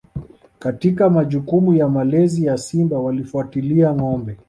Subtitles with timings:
[0.59, 4.37] Katika majukumu ya malezi ya Simba walifuatilia ngombe